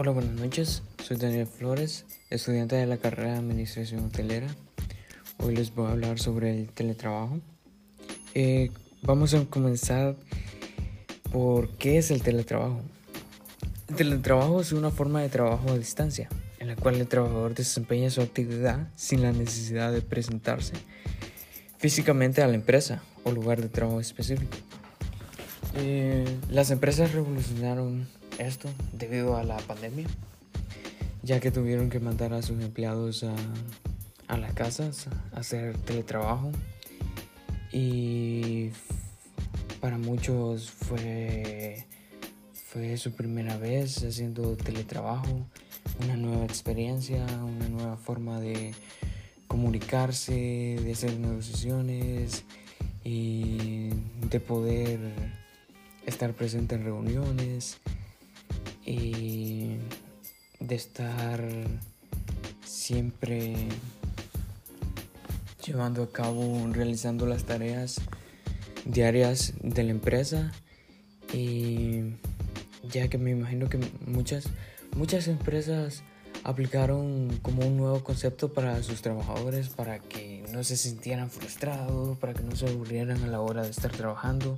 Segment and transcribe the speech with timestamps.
[0.00, 0.84] Hola, buenas noches.
[1.02, 4.46] Soy Daniel Flores, estudiante de la carrera de Administración Hotelera.
[5.38, 7.40] Hoy les voy a hablar sobre el teletrabajo.
[8.32, 8.70] Eh,
[9.02, 10.14] vamos a comenzar
[11.32, 12.80] por qué es el teletrabajo.
[13.88, 16.28] El teletrabajo es una forma de trabajo a distancia,
[16.60, 20.74] en la cual el trabajador desempeña su actividad sin la necesidad de presentarse
[21.78, 24.58] físicamente a la empresa o lugar de trabajo específico.
[25.74, 28.06] Eh, las empresas revolucionaron
[28.38, 30.06] esto debido a la pandemia,
[31.22, 36.52] ya que tuvieron que mandar a sus empleados a, las casas a hacer teletrabajo.
[37.72, 38.70] Y
[39.80, 41.84] para muchos fue,
[42.52, 45.46] fue su primera vez haciendo teletrabajo,
[46.02, 48.72] una nueva experiencia, una nueva forma de
[49.46, 52.44] comunicarse, de hacer negociaciones
[53.04, 53.90] y
[54.28, 55.00] de poder
[56.06, 57.78] estar presente en reuniones
[58.88, 59.76] y
[60.60, 61.46] de estar
[62.64, 63.54] siempre
[65.64, 68.00] llevando a cabo, realizando las tareas
[68.86, 70.52] diarias de la empresa
[71.34, 72.14] y
[72.82, 74.44] ya que me imagino que muchas
[74.96, 76.02] muchas empresas
[76.44, 82.32] aplicaron como un nuevo concepto para sus trabajadores para que no se sintieran frustrados, para
[82.32, 84.56] que no se aburrieran a la hora de estar trabajando.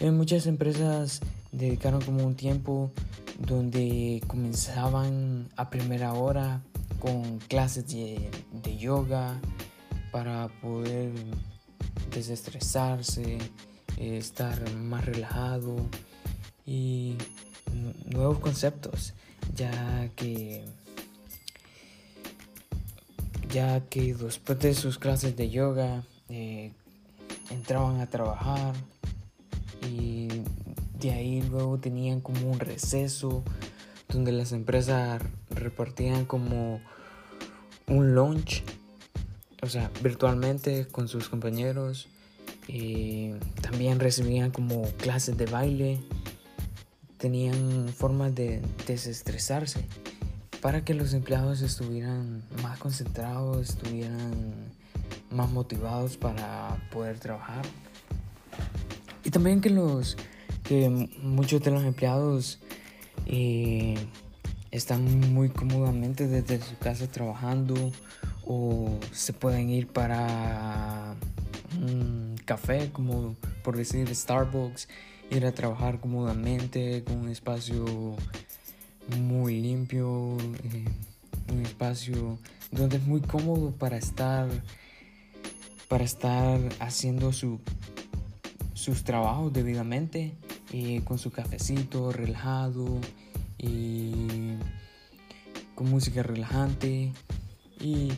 [0.00, 1.22] En muchas empresas
[1.56, 2.92] dedicaron como un tiempo
[3.38, 6.62] donde comenzaban a primera hora
[7.00, 8.30] con clases de,
[8.76, 9.40] yoga
[10.12, 11.12] para poder
[12.10, 13.38] desestresarse,
[13.96, 15.76] estar más relajado
[16.66, 17.16] y
[18.04, 19.14] nuevos conceptos,
[19.54, 20.64] ya que
[23.50, 26.72] ya que después de sus clases de yoga eh,
[27.50, 28.74] entraban a trabajar
[29.88, 30.28] y
[31.00, 33.42] de ahí luego tenían como un receso
[34.08, 36.80] donde las empresas repartían como
[37.86, 38.62] un lunch,
[39.62, 42.08] o sea, virtualmente con sus compañeros.
[42.68, 43.30] Y
[43.62, 46.00] también recibían como clases de baile.
[47.18, 49.86] Tenían formas de desestresarse
[50.60, 54.72] para que los empleados estuvieran más concentrados, estuvieran
[55.30, 57.64] más motivados para poder trabajar.
[59.24, 60.16] Y también que los
[60.68, 60.88] que
[61.22, 62.58] muchos de los empleados
[63.26, 63.96] eh,
[64.70, 67.74] están muy cómodamente desde su casa trabajando
[68.44, 71.14] o se pueden ir para
[71.80, 74.88] un café, como por decir Starbucks,
[75.30, 78.16] ir a trabajar cómodamente con un espacio
[79.18, 80.84] muy limpio, eh,
[81.52, 82.38] un espacio
[82.72, 84.48] donde es muy cómodo para estar
[85.88, 87.60] para estar haciendo su,
[88.74, 90.34] sus trabajos debidamente
[91.04, 93.00] con su cafecito relajado
[93.58, 94.56] y
[95.74, 97.12] con música relajante
[97.80, 98.12] y,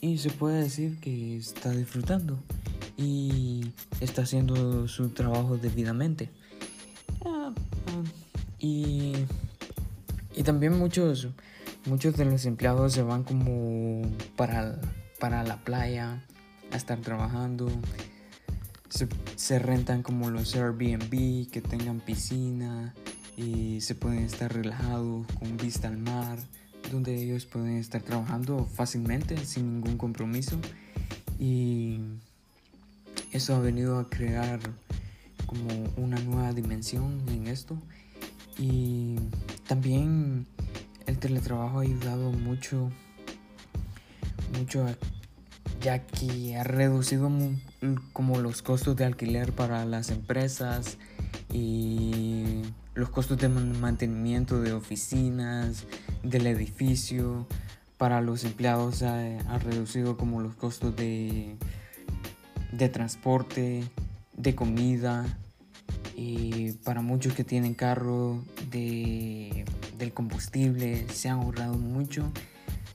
[0.00, 2.38] y se puede decir que está disfrutando
[2.96, 6.30] y está haciendo su trabajo debidamente.
[7.24, 7.52] Ah,
[8.58, 9.12] y,
[10.34, 11.28] y también muchos,
[11.86, 14.02] muchos de los empleados se van como
[14.36, 14.80] para,
[15.18, 16.24] para la playa
[16.70, 17.70] a estar trabajando
[18.90, 22.94] se, rentan como los Airbnb que tengan piscina
[23.36, 26.38] y se pueden estar relajados con vista al mar,
[26.90, 30.58] donde ellos pueden estar trabajando fácilmente sin ningún compromiso.
[31.38, 32.00] Y
[33.32, 34.60] eso ha venido a crear
[35.46, 37.78] como una nueva dimensión en esto.
[38.58, 39.16] Y
[39.66, 40.46] también
[41.06, 42.90] el teletrabajo ha ayudado mucho
[44.58, 44.96] mucho a
[45.80, 47.30] ya que ha reducido
[48.12, 50.98] como los costos de alquiler para las empresas
[51.52, 52.62] y
[52.94, 55.84] los costos de mantenimiento de oficinas,
[56.22, 57.46] del edificio.
[57.96, 61.56] Para los empleados ha, reducido como los costos de,
[62.72, 63.84] de transporte,
[64.36, 65.26] de comida
[66.16, 69.64] y para muchos que tienen carro de,
[69.98, 72.32] del combustible se han ahorrado mucho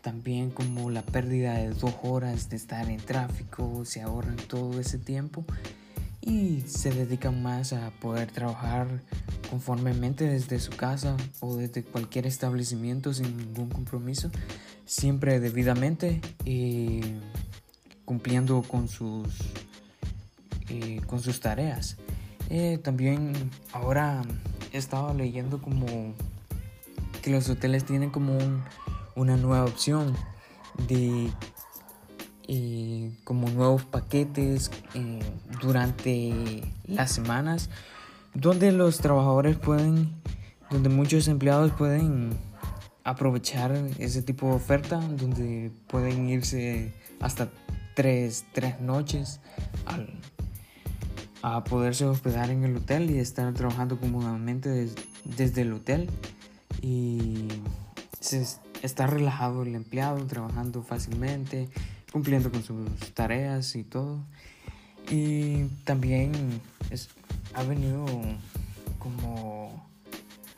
[0.00, 4.98] también como la pérdida de dos horas de estar en tráfico, se ahorran todo ese
[4.98, 5.44] tiempo
[6.20, 9.02] y se dedican más a poder trabajar
[9.50, 14.30] conformemente desde su casa o desde cualquier establecimiento sin ningún compromiso,
[14.84, 17.00] siempre debidamente y
[18.04, 19.28] cumpliendo con sus,
[20.68, 21.96] eh, con sus tareas.
[22.50, 23.32] Eh, también
[23.72, 24.22] ahora
[24.72, 25.86] he estado leyendo como
[27.22, 28.62] que los hoteles tienen como un
[29.18, 30.16] una nueva opción
[30.86, 31.30] de
[32.46, 35.20] eh, como nuevos paquetes eh,
[35.60, 37.68] durante las semanas
[38.34, 40.14] donde los trabajadores pueden
[40.70, 42.30] donde muchos empleados pueden
[43.04, 47.48] aprovechar ese tipo de oferta, donde pueden irse hasta
[47.94, 49.40] tres, tres noches
[51.42, 54.88] a poderse hospedar en el hotel y estar trabajando cómodamente
[55.24, 56.10] desde el hotel.
[56.82, 57.48] Y
[58.82, 61.68] está relajado el empleado trabajando fácilmente
[62.12, 64.24] cumpliendo con sus tareas y todo.
[65.10, 66.32] Y también
[67.54, 68.04] ha venido
[68.98, 69.86] como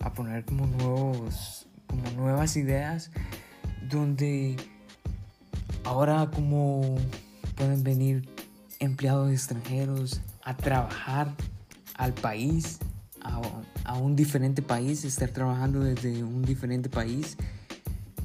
[0.00, 3.10] a poner como nuevos como nuevas ideas
[3.88, 4.56] donde
[5.84, 6.96] ahora como
[7.56, 8.28] pueden venir
[8.78, 11.34] empleados extranjeros a trabajar
[11.94, 12.78] al país,
[13.22, 17.36] a, un diferente país, estar trabajando desde un diferente país,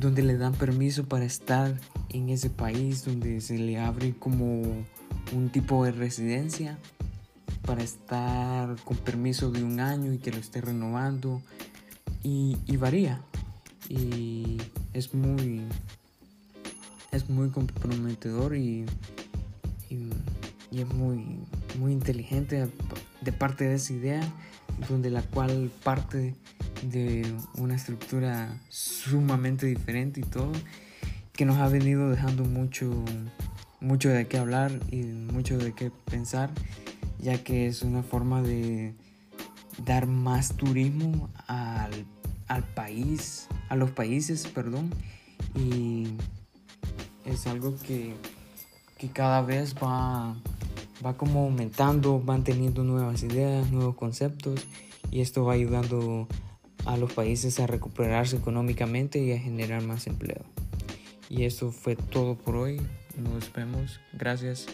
[0.00, 4.62] donde le dan permiso para estar en ese país, donde se le abre como
[5.32, 6.78] un tipo de residencia
[7.66, 11.42] para estar con permiso de un año y que lo esté renovando
[12.22, 13.20] y, varía.
[13.88, 14.58] Y
[14.94, 15.62] es muy
[17.12, 18.86] es muy comprometedor y
[20.70, 21.40] y es muy,
[21.78, 22.68] muy inteligente
[23.20, 24.20] de parte de esa idea,
[24.88, 26.34] donde la cual parte
[26.82, 30.52] de una estructura sumamente diferente y todo,
[31.32, 32.90] que nos ha venido dejando mucho,
[33.80, 36.50] mucho de qué hablar y mucho de qué pensar,
[37.18, 38.94] ya que es una forma de
[39.84, 42.06] dar más turismo al,
[42.48, 44.90] al país, a los países, perdón,
[45.54, 46.08] y
[47.24, 48.14] es algo que,
[48.98, 50.36] que cada vez va
[51.04, 54.66] va como aumentando, van teniendo nuevas ideas, nuevos conceptos
[55.10, 56.28] y esto va ayudando
[56.86, 60.44] a los países a recuperarse económicamente y a generar más empleo.
[61.28, 62.80] Y eso fue todo por hoy.
[63.16, 64.00] Nos vemos.
[64.12, 64.66] Gracias.